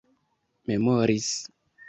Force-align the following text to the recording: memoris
memoris 0.65 1.29